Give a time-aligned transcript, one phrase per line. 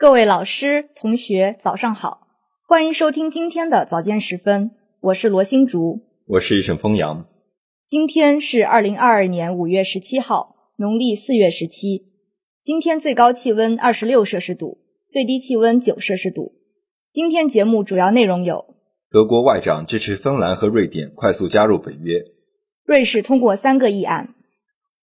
[0.00, 2.28] 各位老师、同学，早上好！
[2.68, 7.26] 欢迎收听今天的早间时分，我是罗新竹，我是沈风阳。
[7.84, 12.12] 今天是二零二二年五月十七号，农历四月十七。
[12.62, 16.52] 今天最高气温二十六摄氏度，最低气温九摄氏度。
[17.10, 18.76] 今天节目主要内容有：
[19.10, 22.20] 德国外长支持芬兰和瑞典快速加入北约；
[22.84, 24.28] 瑞士通过三个议案；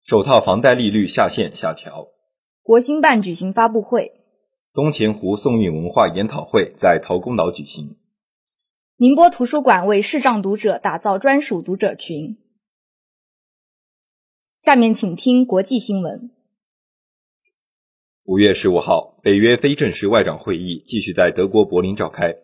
[0.05, 2.07] 首套房贷利率下限下调；
[2.63, 4.13] 国新办举行发布会。
[4.77, 7.95] 东钱湖宋韵文化研讨会在陶公岛举行。
[8.97, 12.37] 宁波图书馆为视障读者打造专属读者群。
[14.59, 16.29] 下面请听国际新闻。
[18.23, 22.35] 五月十五号，北约非正式外长会议继续在德国柏林召开。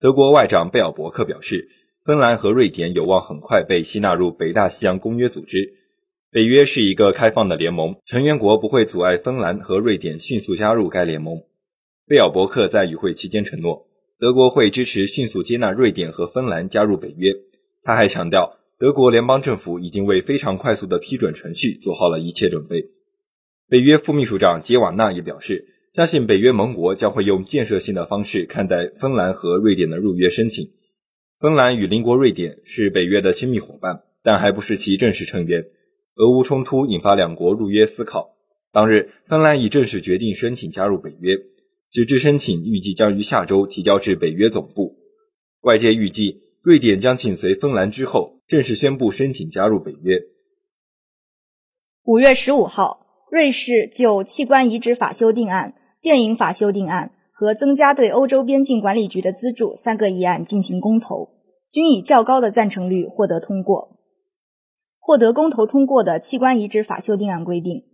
[0.00, 1.68] 德国外长贝尔伯克表示，
[2.04, 5.74] 芬兰和瑞典有望很快被吸纳入北大西洋公约组织。
[6.32, 11.44] 北约是一个开放的联盟，成员国不会阻碍芬兰和瑞典迅速加入该联盟。
[12.08, 13.86] 贝尔伯克在与会期间承诺，
[14.18, 17.34] 德国会支持迅速接纳瑞典和芬兰加入北约。
[17.82, 22.86] 他还强调，德国联邦政府已经为非常快速的批准程序做好了一切准备。
[23.68, 30.70] 北约副秘书长杰瓦纳也表示，相信北约盟国将会用建设性的方式看待芬兰和瑞典的入约申请。
[31.38, 35.66] 芬兰与邻国瑞典是北约的亲密伙伴，但还不是其正式成员。
[36.16, 38.30] 俄乌冲突引发两国入约思考。
[38.72, 41.36] 当日，芬兰已正式决定申请加入北约。
[41.90, 44.96] 纸质申请预计将于下周提交至北约总部。
[45.62, 50.20] 外界预计，瑞典将紧随芬兰之后，正式宣布申请加入北约。
[52.04, 61.30] 五月十五号，瑞士就器官移植法修订案、电影法修订案和增加对欧洲边境管理局的资助三个议案进行公投，
[61.70, 63.96] 均以较高的赞成率获得通过。
[64.98, 67.84] 获得公投通过的器官移植法修订案规定。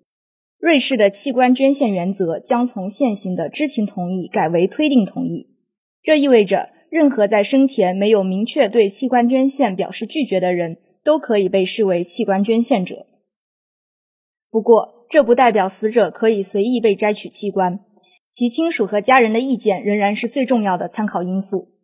[0.65, 5.51] 瑞士的器官捐献原则将从现行的知情同意改为推定同意，
[6.03, 13.05] 这意味着任何在生前没有明确对器官捐献表示拒绝的人都可以被视为器官捐献者。
[14.51, 17.81] 不过，这不代表死者可以随意被摘取器官，
[18.33, 21.75] 其亲属和家人的意见仍然是最重要的参考因素。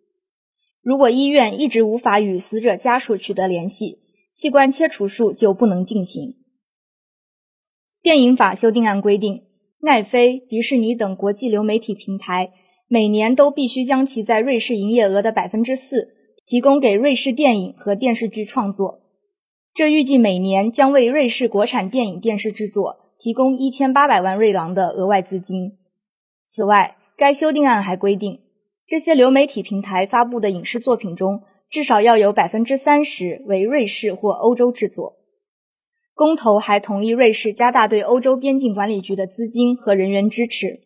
[0.80, 3.98] 如果医院一直无法与死者家属取得联系，
[4.32, 6.39] 器官切除术就不能进行。
[8.02, 9.42] 电影法修订案规定，
[9.82, 12.50] 奈飞、迪士尼等国际流媒体平台
[12.88, 16.14] 每年都必须将其在瑞士营业额的百分之四
[16.46, 19.02] 提供给瑞士电影和电视剧创作。
[19.74, 25.76] 这预计每年将为瑞士国产电影电视制作提供一千八百万瑞郎的额外资金。
[26.46, 28.40] 此外，该修订案还规定，
[28.86, 35.19] 这些流媒体平台发布的影视作品中至少要有百分之三十为瑞士或欧洲制作。
[36.20, 40.80] 公投还同意瑞士加大对欧洲边境管理局的资金和人员支持。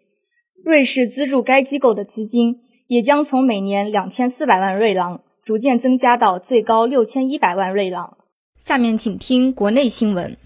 [0.64, 8.16] 瑞士资助该机构的资金也将从每年两千四百万瑞郎逐渐增加到最高六千一百万瑞郎。
[8.60, 10.36] 下面请听国内新闻。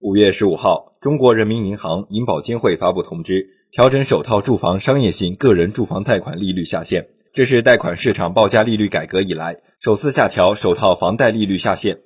[0.00, 12.00] 五月十五号，中国人民银行、银保监会发布通知，调整首套住房商业性个人住房贷款利率下限，这是贷款市场报价利率改革以来首次下调首套房贷利率下限。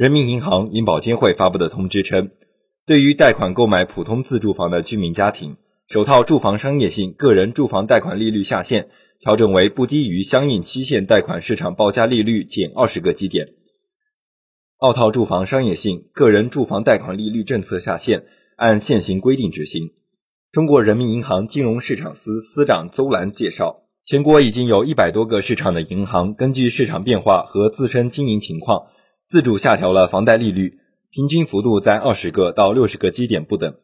[0.00, 2.30] 人民银行、银保监会发布的通知称，
[2.86, 8.88] 对于贷款购买普通自住房的居民家庭，首套住房商业性个人住房贷款利率下限
[9.18, 13.48] 调整为不低于相应期限贷款市场报价利率减二十个基点；
[14.78, 18.24] 二套住房商业性个人住房贷款利率政策下限
[18.56, 19.90] 按现行规定执行。
[20.50, 28.86] 中国人民银行金融市场司司长邹兰介绍，全国已经有一百多个市场的银行根据市场变化和自身经营情况。
[29.30, 30.80] 自主下调了房贷利率，
[31.12, 33.76] 平均幅度在二十个到六十个基点不等。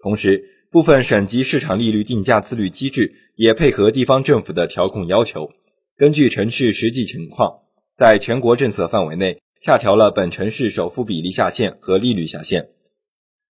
[0.00, 5.50] 同时，部分省级市场利率定价自律机制也配合地方政府的调控要求，
[5.96, 7.62] 根据城市实际情况，
[7.96, 12.68] 在全国政策范围内下调了本城市首付比例下限和利率下限。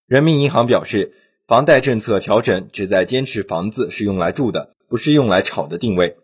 [0.07, 1.13] 人民银行表示，
[1.47, 6.17] 房贷政策调整旨在坚持房子是用来住的，不是用来炒的定位，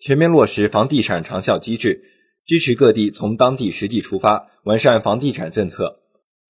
[0.00, 2.02] 全面落实房地产长效机制。
[2.46, 6.00] 支持各地从当地实际出发，完善房地产政策，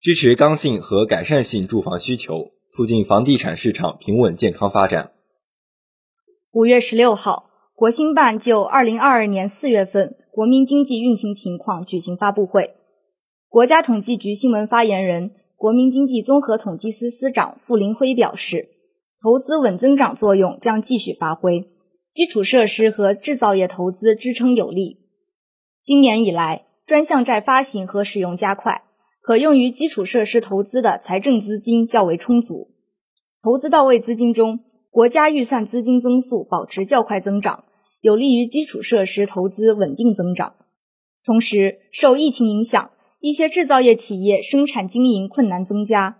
[0.00, 5.12] 支持刚性和改善性住房需求，促进房地产市场平稳健康发展。
[6.52, 12.75] 五月十六号，国新办就二零二二年四月份国民经济运行情况举行发布会。
[13.48, 18.69] 国家统计局新闻发言人、国民经济综合统计司司长傅林辉表示，
[19.22, 21.69] 投资稳增长作用将继续发挥，
[22.10, 25.00] 基础设施和制造业投资支撑有力。
[25.82, 28.82] 今年以来，专项债发行和使用加快，
[29.23, 32.69] 可用于基础设施投资的财政资金较为充足。
[33.43, 34.61] 投资到位资金中，
[34.91, 37.65] 国家预算资金增速保持较快增长，
[38.03, 40.55] 有利于基础设施投资稳定增长。
[41.25, 46.19] 同时，受疫情影响，一些制造业企业生产经营困难增加，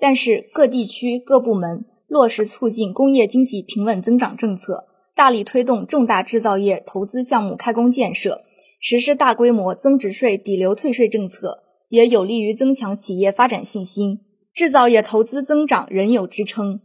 [0.00, 8.42] 但是各地区各部门落实促进工业经济平稳增长政策，大力推动重大制造业投资项目开工建设，
[8.78, 14.20] 实施大规模增值税抵留退税政策，也有利于增强企业发展信心，
[14.52, 16.80] 制造业投资增长仍有支撑。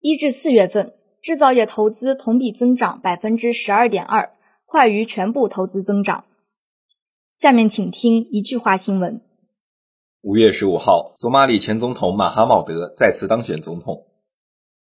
[0.00, 4.32] 一至四月份，制造业投资同比增长百分之十二点二，
[4.66, 6.24] 快于全部投资增长。
[7.34, 9.20] 下面请听一句话新闻：
[10.22, 14.06] 五月十五号，索马里前总统马哈茂德再次当选总统。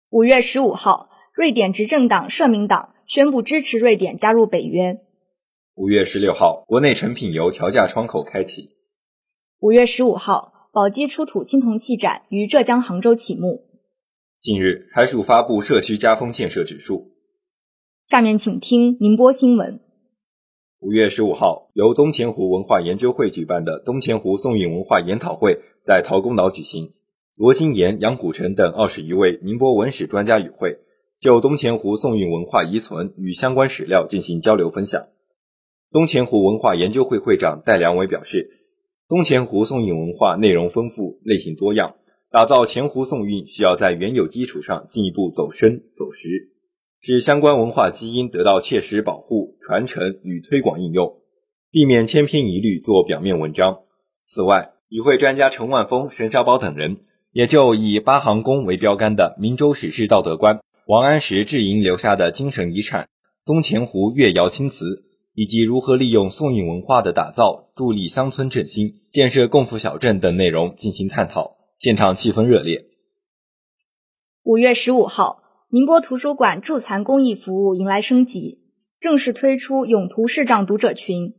[0.10, 5.02] 五月十五号，瑞典执政党社民党宣布支持瑞典加入北约。
[5.80, 8.72] 五月十六号，国内成品油调价窗口开启。
[9.62, 13.64] 五月十五号，宝鸡出土青铜器展于浙江杭州启幕。
[14.42, 17.14] 近日，海曙发布社区家风建设指数。
[18.04, 19.80] 下面请听宁波新闻。
[20.82, 26.92] 五月十五号，由东钱湖文化研究会举办的东钱湖宋韵文化研讨会在陶公岛举行。
[27.36, 30.80] 罗金岩、杨古城等二十余位宁波文史专家与会，
[31.22, 35.08] 就东钱湖宋韵文化遗存与相关史料进行交流分享。
[35.92, 38.52] 东钱湖文化研究会会长戴良伟表示，
[39.08, 41.96] 东钱湖宋韵文化内容丰富，类型多样。
[42.30, 46.52] 打造钱湖宋韵需要在原有基础上进一步走深走实，
[47.02, 51.22] 使相关文化基因得到切实保护、传承与推广应用，
[51.72, 53.80] 避免千篇一律做表面文章。
[54.24, 56.98] 此外，与会专家陈万峰、沈小宝等人
[57.32, 63.10] 也就以八行宫为标杆的明州史诗道德观、王安石志营留下的精神遗产
[63.44, 65.09] 东钱湖越窑青瓷，
[65.40, 71.56] 以及如何利用宋韵文化的打造助力乡村振兴、建设共富小镇等内容进行探讨。
[71.78, 72.88] 现场气氛热烈。
[74.44, 78.66] 五月十五号，宁波图书馆助残公益服务迎来升级，
[79.00, 81.36] 正式推出永图视障读者群，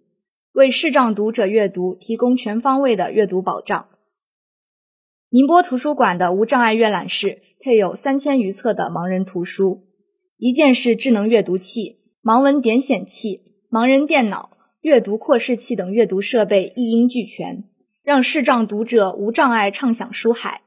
[0.54, 3.88] 为视障读者阅读提供全方位的阅读保障。
[5.28, 9.88] 宁波图书馆的无障碍阅览室配有三千余册的盲人图书，
[10.38, 14.50] 一键式智能阅读器、盲文点显器、盲人电脑、
[14.80, 17.62] 阅读扩视器等阅读设备一应俱全。
[18.02, 20.62] 让视障读者无障碍畅享书海。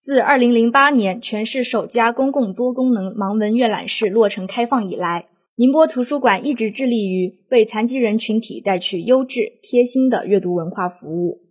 [0.00, 11.42] 自2008年全市首家公共多功能盲文阅览室落成开放以来，宁波图书馆一直致力于为残疾人群体带去优质、贴心的阅读文化服务。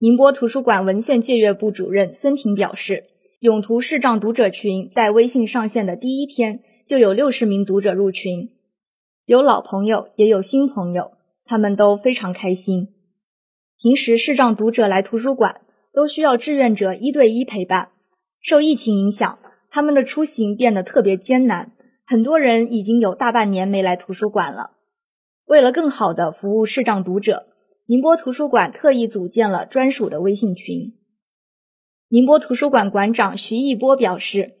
[0.00, 3.04] 宁波图书馆文献借阅部主任孙婷表示，
[3.38, 8.50] 永图视障读者群在微信上线的第一天就有六十名读者入群，
[9.28, 11.12] 有老朋友也有新朋友，
[11.44, 12.94] 他们都非常开心。
[13.76, 15.60] 平时视障读者来图书馆
[15.92, 17.90] 都需要志愿者一对一陪伴，
[18.40, 19.38] 受疫情影响，
[19.68, 21.72] 他们的出行变得特别艰难，
[22.06, 24.70] 很多人已经有大半年没来图书馆了。
[25.44, 27.48] 为了更好的服务视障读者，
[27.84, 30.94] 宁波图书馆特意组建了专属的微信群。
[32.08, 34.54] 宁波图书馆馆长徐义波表示，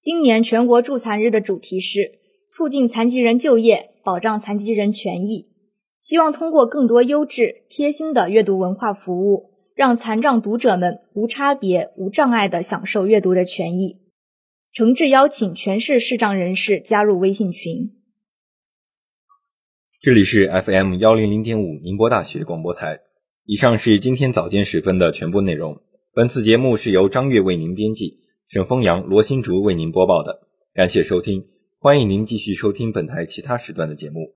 [0.00, 2.18] 今年全国助残日的主题是
[2.48, 5.52] 促进残疾人就业，保障残疾人权益。
[6.00, 14.00] 希望通过更多优质、贴心的阅读文化服务，让残障读者们无差别、无障碍地享受阅读的权益。
[14.72, 17.92] 诚挚邀请全市视障人士加入微信群。
[20.00, 22.98] 这里是 FM 幺零零点五宁波大学广播台。
[23.44, 25.80] 以上是今天早间时分的全部内容。
[26.12, 30.48] 本次节目是由张悦为您编辑，沈丰阳、罗新竹为您播报的。
[30.74, 31.44] 感谢收听，
[31.82, 34.34] 欢迎您继续收听本台其他时段的节目。